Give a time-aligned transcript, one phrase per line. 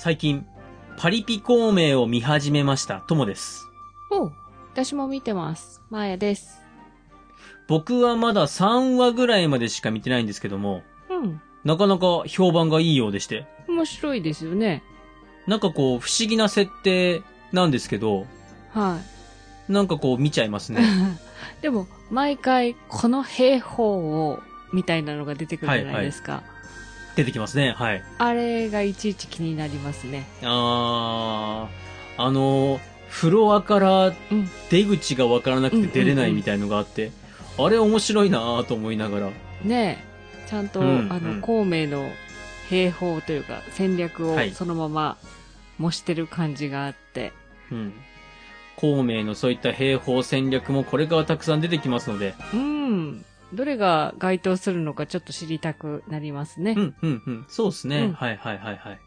[0.00, 0.46] 最近、
[0.96, 3.68] パリピ孔明を見始めました、ともです。
[4.12, 4.32] おう
[4.72, 5.82] 私も見てます。
[5.90, 6.62] まやです。
[7.66, 11.42] 僕はまだ3話ぐらいまでしか見てないんですけども、うん。
[11.64, 14.84] なかなか評判がいいようでして、面白いですよね。
[15.48, 18.24] なんかこう、不思議な設定なんですけど、
[18.70, 19.00] は
[19.68, 20.76] なんかこう見ちゃいますい。
[20.76, 20.84] ね。
[21.60, 24.38] でも、毎回、この兵法を、
[24.72, 26.44] みたいなのが出てくるじゃないですか。
[27.18, 27.72] 出てきますね。
[27.72, 28.02] はい。
[28.18, 30.24] あれがいちいち気になりますね。
[30.44, 34.48] あー、あの、フロアからうん。
[34.70, 37.10] 出口がわからなくて出れないみたいのがあって、
[37.58, 39.30] あれ面白いなぁと思いながら。
[39.64, 39.98] ね
[40.46, 40.48] え。
[40.48, 42.08] ちゃんと、うんあの、うん孔明の
[42.70, 45.18] 兵法というか、戦略をはいそのまま
[45.76, 47.32] 模してる感じがあって。
[47.72, 47.92] うん。
[48.76, 53.24] 孔明のそういった兵法戦略もこれからたくさん出てきますので、うん。
[53.52, 56.80] どれが該当するのかちょっと知りたくなりますねう。
[56.80, 57.44] ん、うん、うん。
[57.48, 57.98] そうですね。
[58.04, 59.00] うんはい、はい、はい、はい。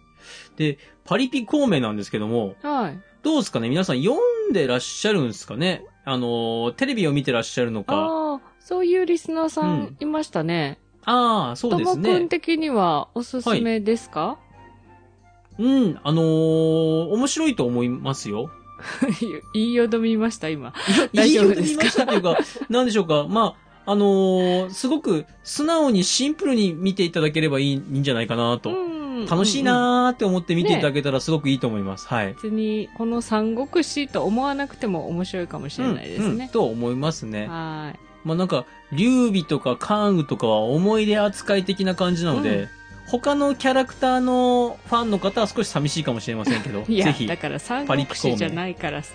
[0.55, 2.99] で、パリピ孔明なんですけども、はい。
[3.23, 3.69] どうですかね？
[3.69, 4.17] 皆さん読
[4.49, 5.83] んでらっしゃるんですかね？
[6.05, 7.95] あの、テレビを見てらっしゃるのか。
[7.95, 10.79] ああ、そういうリスナーさうんんいましたね。
[11.05, 12.27] ああ、そうですともくんね。
[12.27, 14.37] 的にはおすすめですか、
[15.59, 18.49] うん、あのー面白いと思いますよ。
[19.53, 20.73] 言いよどみました、今。
[21.13, 21.61] 大丈夫ですか？
[21.61, 22.37] いいように見ましたというか、
[22.69, 23.27] なんでしょうか？
[23.29, 28.69] まあ、あのーすごく素直にシンプルに見ていただければいいいいんじゃないかなと。
[28.69, 28.91] うん
[29.29, 32.07] 楽しいなーって思って見ていただけたらすごくいいと思います。
[32.07, 32.33] はい。
[32.33, 36.49] 別に、この三国志と思わなくても面白いかもしれないですうんうんね。
[36.51, 37.47] と思いますね。
[37.47, 42.69] はまあなんか、劉備とか関羽とかは思い出扱い的な感じなので、うん
[43.07, 46.93] 他のキャラクターのファンの方は少し寂しいかもしれませんけど、い。
[46.93, 49.11] いやぜ、ひだ、から三国志じゃないからさ。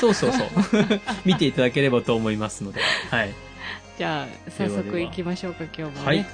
[0.00, 0.48] そうそうそう、
[1.24, 2.80] 見ていただければと思いますので、
[3.10, 3.32] はい。
[3.96, 6.04] じゃあ、早速行きましょうか、今日もね。
[6.04, 6.26] はい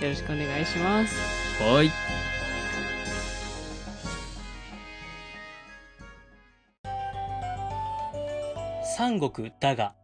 [0.00, 1.16] よろしくお願いします。
[1.62, 1.90] はい。
[8.96, 9.94] 三国だが。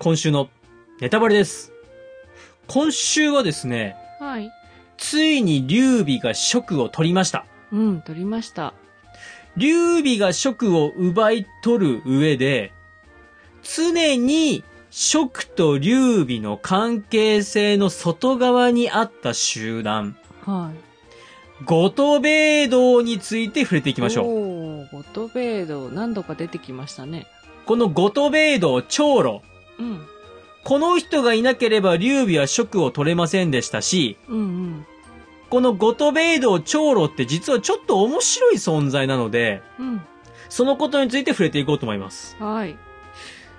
[0.00, 0.48] 今週の
[1.00, 1.72] ネタバレです。
[2.66, 4.50] 今週はですね、はい。
[4.96, 7.46] ついに劉備が職を取りました。
[7.72, 8.74] うん、取りました。
[9.56, 12.72] 劉備が職を奪い取る上で、
[13.62, 21.64] 常に職と劉備の関係性の外側にあった集団、はい。
[21.64, 24.26] 五都米道について触れていきましょう。
[24.26, 27.26] おー、ゴトベード、何度か出てきましたね。
[27.66, 29.42] この五都米道長老、
[29.78, 30.06] うん。
[30.64, 34.86] この人がいなければ劉備は職を取れませんでしたし、うん
[35.50, 39.86] この五都米道長老って実はちょっと面白い存在なので、うん。
[39.86, 40.02] うん。
[40.50, 42.36] そのことについて触れていこうと思います。
[42.38, 42.76] はい。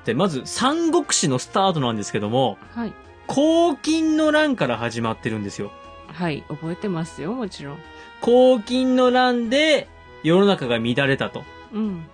[0.06, 2.94] で、まず三国志のスタートなんですけども、はい。
[3.28, 5.72] 黄金の乱から始まってるんですよ。
[6.08, 6.44] はい。
[6.48, 7.78] 覚えてますよ、もちろん。
[8.22, 9.88] 黄金の乱で
[10.24, 11.44] 世の中が乱れたと。
[11.74, 12.06] うん。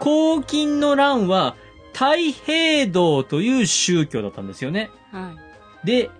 [0.00, 1.56] 黄金の乱は
[1.92, 4.90] 太平道という宗教だったんですよね。
[5.10, 5.32] は
[5.84, 5.86] い。
[5.86, 6.10] で、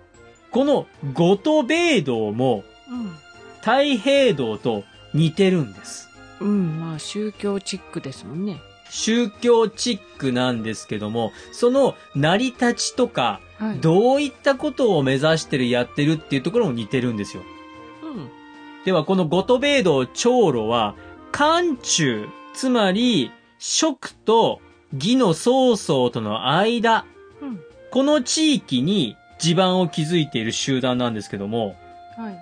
[0.51, 3.11] この五都米道もうん。
[3.59, 6.09] 太平道と似てるんです。
[6.39, 8.61] うん、まあ、宗教チックですもんね。
[8.89, 13.79] 宗教チックなんですけども、その成り立ちとか、はい。
[13.79, 17.43] どういったことを目指してる、やってるっていうところも似てるんですよ。
[18.03, 18.29] うん。
[18.85, 20.95] では、この五都米道長老は、
[21.31, 24.61] 漢中、つまり、蜀と
[24.93, 27.05] 義の曹操との間、
[27.41, 27.59] うん。
[27.91, 31.75] この地域に地盤を築いている集団なんですけども、
[32.17, 32.37] はい。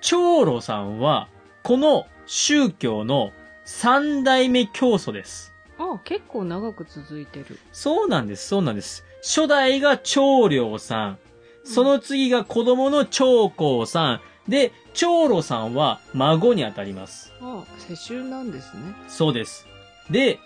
[0.00, 1.28] 長老さんは、
[1.62, 3.30] この宗教の
[3.64, 5.53] 三代目教祖です。
[5.78, 7.58] あ、結構長く続いてる。
[7.72, 9.04] そうなんです、そうなんです。
[9.22, 11.18] 初代が長領さん。
[11.64, 14.20] その次が子供の長江さん。
[14.48, 17.32] で、長老さんは孫にあたります。
[17.40, 18.94] あ、世襲なんですね。
[19.08, 19.66] そうです。
[20.10, 20.38] で、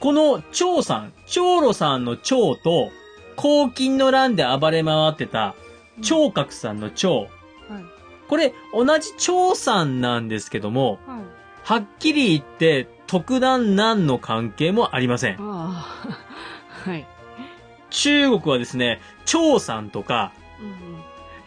[0.00, 2.90] この長さん、長老さんの長と、
[3.36, 5.54] 黄金の乱で暴れ回ってた、
[6.02, 7.20] 長角さんの長。
[7.20, 7.28] はい。
[8.28, 11.20] これ、同じ長さんなんですけども、はい。
[11.64, 15.36] はっきり言って、特段何の関係もありません。
[15.38, 15.86] あ
[16.84, 17.06] あ、 はい。
[17.90, 20.76] 中国はですね、長さんとか、うんうん。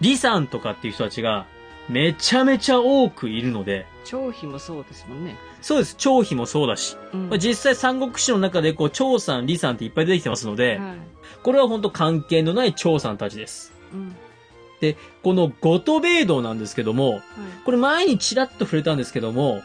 [0.01, 1.45] 李さんとかっていう人たちが、
[1.89, 5.35] めちゃめちゃ多くいるので、張飛もそうですもんね。
[5.61, 5.95] そうです。
[5.97, 10.97] 長飛もそうだし、うんまあ実際三国志の中でこう、長さん、李さんっていっぱい出てきてますので、はい。
[11.43, 13.73] これは本当関係のない長さんたちです。
[13.93, 14.15] うん。
[15.23, 17.21] この五都米道なんですけども、はい。
[17.65, 19.61] これ前にちらっと触れたんですけども、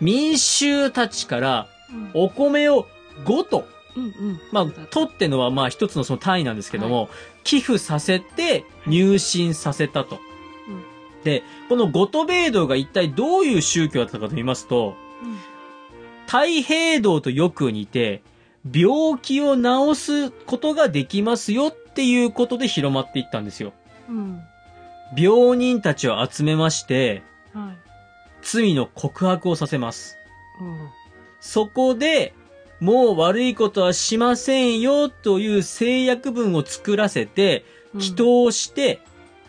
[0.00, 2.86] 民衆たちからうんお米を
[3.24, 3.66] 5と、
[3.96, 4.40] うんうん。
[4.52, 7.08] まあ、とってのはまあ一つのその単位なんですけども、
[7.44, 10.20] 寄付させて入信させたと。
[11.24, 14.94] で、このゴトベイ道が一体どういう宗教だったかと言いますと、
[16.26, 18.22] 太平道とよく似て、
[18.70, 23.72] 病気を治すことができますよっていうことで広まっていったんですよ。
[24.08, 24.40] うん。
[25.16, 27.22] 病人たちを集めまして、
[27.54, 27.87] はい。
[28.42, 30.18] 罪の告白をさせます。
[30.60, 30.88] うん。
[31.40, 32.34] そこで、
[32.80, 37.64] もう悪いことはしませんよという制約文を作らせて、
[37.94, 39.00] 祈祷して、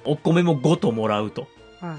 [0.06, 1.48] お米も5ともらうと。
[1.80, 1.98] は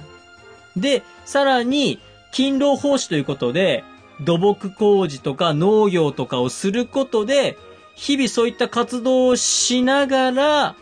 [0.77, 0.81] い。
[0.81, 2.01] で、さらに、
[2.33, 3.85] 勤労奉仕ということで、
[4.21, 7.57] 土木工事とか農業とかをすることで、
[7.95, 10.77] 日々そういった活動をしながら、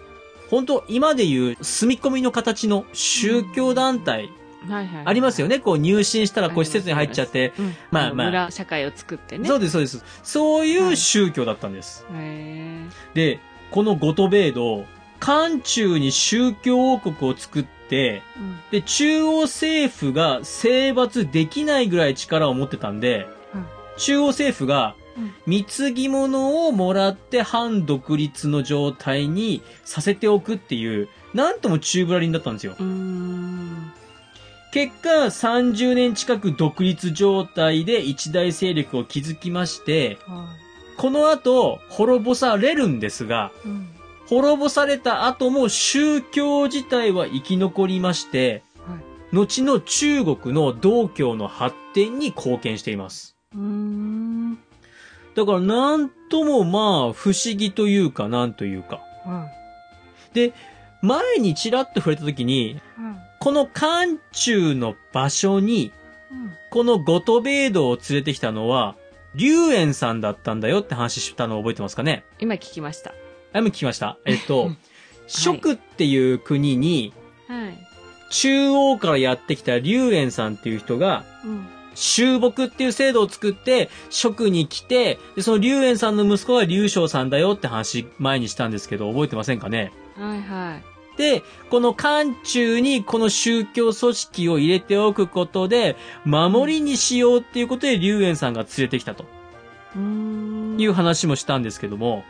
[0.51, 4.31] 本当今でいう住み込みの形の宗教団体、
[4.67, 5.03] はいはい。
[5.05, 5.59] ありますよね。
[5.61, 7.75] こう入信したらこう施設に入っちゃって、うん。
[7.91, 9.49] まあまあ村社会を作ってね。
[9.49, 10.05] そうです、そうです。
[10.23, 12.05] そういう宗教だったんです。
[12.13, 12.85] へ
[13.15, 13.41] で、
[13.71, 14.85] このゴトベイド、
[15.21, 18.59] 漢中に宗教王国を作って、ーうん。
[18.71, 23.67] で、中央政府が征伐できないぐらい力を持ってたんで、うん
[23.99, 32.77] 中央政府がうん貢ぎ物をもらって反独立の状態にさせておくっていう、なんとも中ぶらりんだったんですよ。
[34.73, 40.47] 結果、30年近く独立状態で一大勢力を築きまして、は
[40.99, 43.69] この後、滅ぼされるんですが、い。
[43.69, 43.89] うん。
[44.27, 49.35] 滅ぼされた後も宗教自体は生き残りまして、はい。
[49.35, 53.37] 後の中国の道教の発展に貢献しています。
[55.35, 59.01] だからなんともまあ不思議というかなんというか。
[59.25, 59.47] は
[61.01, 62.81] 前にちらっと触れた時に。
[63.49, 65.91] この漢中の場所に、
[66.31, 66.53] うん。
[66.69, 68.95] このゴトベイドを連れてきたのは、
[69.35, 72.25] 龍炎さんだったんだよって話したのを覚えてますかね？
[72.39, 73.15] 今聞きました。
[73.55, 74.19] あ、今聞きました。
[74.27, 74.73] えっと、
[75.27, 77.15] 蜀っていう国に、
[77.47, 77.79] はい。
[78.29, 81.67] 中央からやってきた龍炎さんっていう人が、うん。
[81.95, 89.91] 修木っていう制度を作って、職に来て、で、その龍炎さんの息子が龍翔さんだよって話前にしたんですけど、覚えてませんかね？
[90.19, 90.98] はいはい。
[91.19, 99.25] で、この漢中にこの宗教組織を入れておくことで、守りにしようっていうことで龍炎さんが連れてきたと。
[99.97, 102.25] いう話もしたんですけども、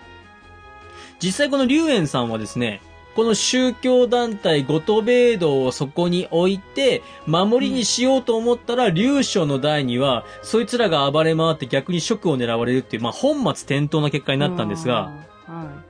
[1.23, 2.81] 実際この龍炎さんはですね、
[3.14, 15.11] この宗教団体ゴトベイドをそこに置いて、守りにしようと思ったら、龍将の代には、そいつらが暴れ回って逆に職を狙われるっていう、まあ、本末転倒な結果になったんですが。
[15.46, 15.82] は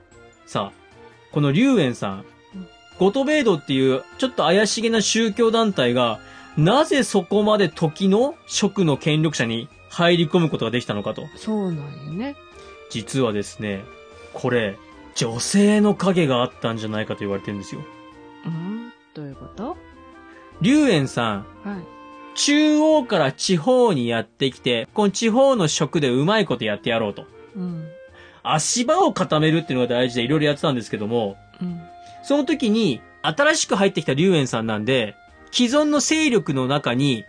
[0.46, 0.88] さあ、
[1.30, 2.24] この龍炎さん、
[2.98, 6.18] ゴトベイドっていう、ちょっと怪しげな宗教団体が、
[6.56, 11.22] なぜそこまで時の職の権力者に入り込むことができたのかと。
[11.22, 11.26] い。
[11.36, 12.36] そうなんよね。
[12.90, 13.84] 実はですね、
[14.32, 14.76] これ、
[15.14, 17.82] 女性の影があったんじゃないかと言われてるんですよ。
[18.46, 18.92] うん？
[19.14, 19.76] どういうこと？
[20.60, 21.84] 龍炎さん、はい。
[22.34, 27.24] 中央から地方にやってきて、この地方の職でうまいことやってやろうと。
[27.56, 27.88] うん。
[28.42, 31.80] 足場を固めるっていうのが大事でいろいろやってたんですけども、うん。
[32.28, 35.16] その時に新しく入ってきた龍炎さんなんで、
[35.50, 37.24] 既存の勢力の中に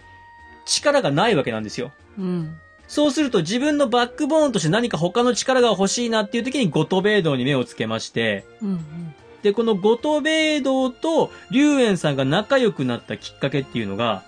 [0.66, 1.94] 力がないわけなんですよ。
[2.18, 2.60] うん。
[2.90, 9.14] そうすると自分のバックボーンとして何か他の力が欲しいなっていう時にゴトベイドに目をつけまして、うん。
[9.42, 14.26] で、このゴトベイドと龍炎さんが仲良くなったきっかけっていうのが、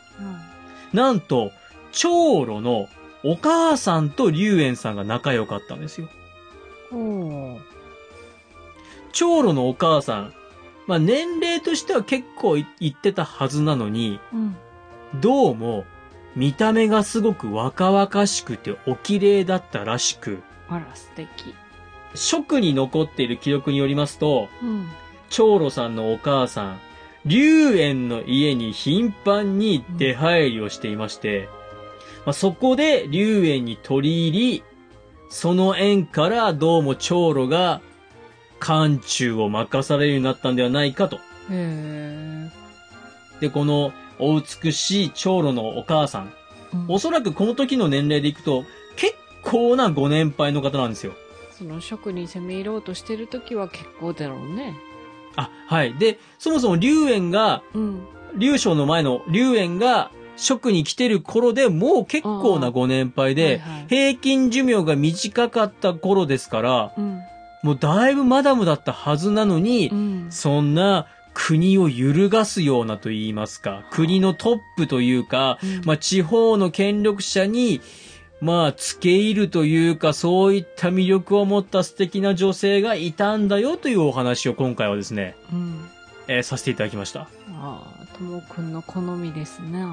[0.93, 1.51] なんと、
[1.91, 2.87] 長老の
[3.25, 6.07] お母さんと龍炎さんが仲良かったんですよ。
[9.11, 10.33] 長老のお母さん、
[10.87, 14.55] まあ年齢としては結構い言ってたはずなのに、うん。
[15.19, 15.85] どうも
[16.35, 21.53] 見た目がすごく若々しくてお綺麗だったらしく、あら、素敵。
[22.15, 24.87] 職に残っている記録によりますと、うん。
[25.29, 26.79] 長老さんのお母さん、
[27.25, 31.47] 龍炎の家に頻繁に出入りをしていまして、
[32.25, 34.63] まあ、そこで龍炎に取り入り、
[35.29, 37.81] その縁からどうも長老が
[38.61, 41.19] 漢中を任されるようになったんではないかと。
[41.49, 46.31] で、このお美しい長老のお母さん、うん
[46.87, 48.63] おそらくこの時の年齢でいくと
[48.95, 51.11] 結構なご年配の方なんですよ。
[51.51, 54.73] その職に攻め入ろうとしてる時は結構だろうね。
[55.35, 55.93] あ、はい。
[55.95, 58.07] で、そもそも龍炎がうん。
[58.37, 67.19] 龍将の前の龍炎が職に来てる頃でもう結構なご年配で、はいはい平均寿命が短かった頃ですから、うん。
[67.63, 70.27] もうだいぶマダムだったはずなのに、うん。
[70.31, 77.81] そんな国を揺るがすようなと言いますか、国のトップというか、うんまあ地方の権力者に、
[78.41, 85.89] まあ付け入るというか、そういった魅力を持った素敵な女性がいたんだよというお話を今回はですね、うん。
[86.27, 87.21] えーさせていただきました。
[87.21, 87.27] あ
[88.01, 89.85] あ、ともくんの好みですね。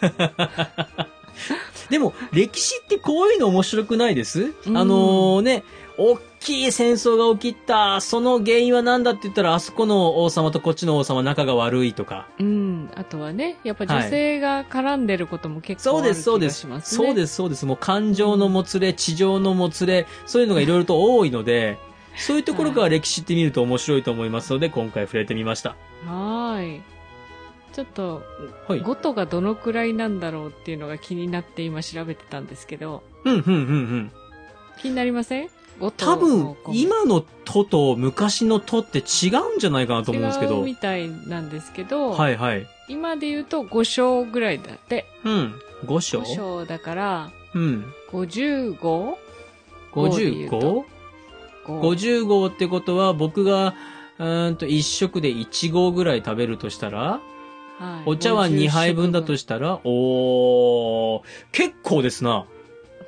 [1.90, 4.52] でも、歴史ってこういうの面白くないです？
[4.66, 5.62] うんあのね、
[5.98, 12.28] 大きい戦争が起きた、その原因は何だって言ったら、あそこの王様とこっちの王様仲が悪いとか。
[12.38, 12.90] うん。
[12.94, 16.66] あとはね、やっぱ女性が絡んでることも結構そうです、そうある気です。
[16.66, 17.06] がしますね。
[17.06, 17.66] そうです、そうです。
[17.66, 21.78] もう感情のもつれ、地上のもつれ、そういうのがいろいろと多いので、
[22.16, 25.76] そういうところから歴史って見ると面白いと思いますので、今回触れてみました。
[26.06, 26.82] はーい。
[27.72, 28.22] ちょっと、
[28.68, 28.80] はい。
[28.80, 34.12] ゴトがどのくらいなんだろうっていうのが気になって今調べてたんですけど、うん、うん、うん、うん。
[34.78, 35.48] 気になりません？
[35.96, 40.64] 多分今の都と昔の都って違うんじゃないかなと思うんですけど違う。
[40.64, 42.66] みたいなんですけど、はい、はい。
[42.88, 45.06] 今で言うと5章ぐらいだって。
[45.24, 45.54] うん。
[45.86, 47.92] 5章？5章だから、うん。
[48.12, 49.14] 55?
[49.92, 50.60] 5で言う 55?
[50.60, 50.84] と
[51.66, 53.74] 50号ってことは僕が、
[54.18, 57.32] うーんと1食で1合ぐらい食べるとしたら、はい
[58.06, 62.46] お茶碗2杯分だとしたら、おー、結構ですな。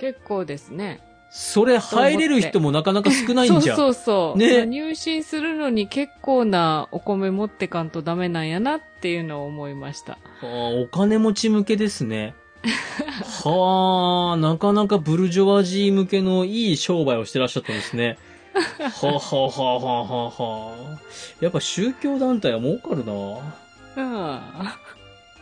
[0.00, 1.00] 結構ですね。
[1.36, 3.76] それ入れる人もなかなか少ないんじゃん。
[3.76, 4.38] そうそうそう。
[4.38, 10.16] ねまあ入信するのに結構なお米持ってかんとダメなんやなっていうのを思いました。
[10.42, 12.36] あーお金持ち向けですね。
[13.44, 18.16] はあ、なかなかブルジョワジー向けのいい商売をしてらっしゃったんですね。
[18.54, 21.00] はあ、はあはあはあはあはあ。
[21.40, 24.40] やっぱ宗教団体は儲かるなうん。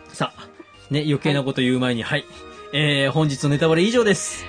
[0.08, 0.48] さあ、
[0.90, 2.24] ね、余計なこと言う前に、はい。
[2.72, 4.46] えー、本日のネタバレ以上です。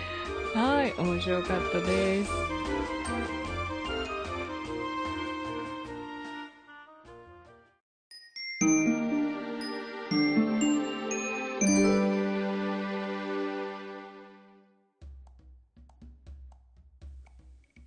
[0.97, 2.31] 面白かったです。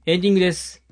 [0.09, 0.85] エンディングです。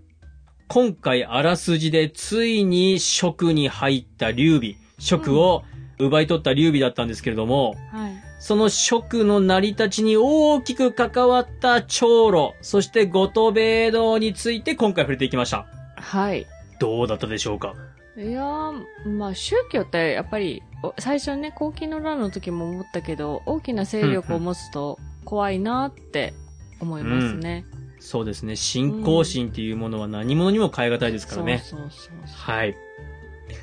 [0.67, 5.63] 今回あらすじでついに職に入った劉備、職を
[6.01, 8.24] 奪い取った劉備だったんですけれども、はい。
[8.45, 15.65] その職の成り立ちに大きく関わった長老、そして後藤米道について今回触れていきました。
[15.97, 16.47] はい。
[16.79, 17.75] どうだったでしょうか？
[18.19, 26.35] いやー、まあ宗教ってやっぱり、お最初ね、後期の乱の時も思ったけど、大きな勢力を持つと怖いなって
[26.81, 27.65] 思いますね。
[27.99, 28.57] そうですね。
[28.57, 31.63] 信仰心っていうものは何者にも変え難いですからね。
[31.65, 32.17] そうそうそうそう。
[32.27, 32.77] はい。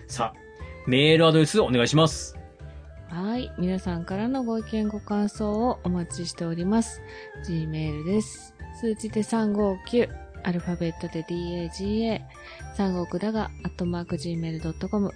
[0.07, 0.39] さあ、
[0.87, 2.35] メールアドレスお願いします。
[3.11, 3.51] はい。
[3.57, 7.01] 皆さんからのご意見ご感想をお待ちしております。
[7.45, 8.55] Gmail です。
[8.79, 10.09] 数字で359、
[10.43, 12.21] アルファベットで DAGA、
[12.77, 15.11] 三国だが、アットマーク Gmail.com。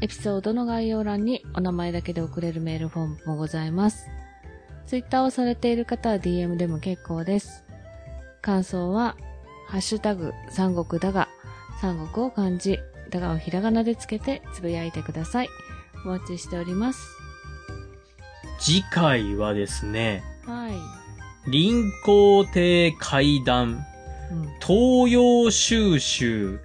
[0.00, 4.08] エピソードの概要欄にお名前だけで送れるメールフォームもございます。
[4.86, 7.66] Twitter をされている方は DM でも結構です。
[8.40, 9.18] 感想は、
[9.66, 11.28] ハッシュタグ、三国だが、
[11.82, 12.78] 三国を漢字、
[13.10, 15.50] だがをひらがなでつけてつぶやいてください。
[16.04, 17.16] お待ちしております。
[18.58, 21.50] 次回はですね、はい。
[21.50, 23.84] 臨皇帝会談、
[24.30, 24.48] うん。
[24.60, 26.60] 東洋収集、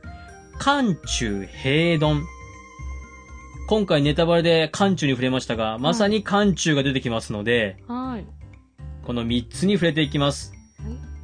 [0.58, 2.24] 漢中平丼。
[3.68, 8.26] 今回ネタバレで漢中に触れましたが、まさに漢中が出てきますので、はい。
[9.06, 10.52] この3つに触れていきます。
[10.52, 10.56] は
[10.90, 11.16] い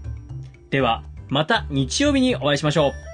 [0.72, 3.11] では、また日曜日にお会いしましょう。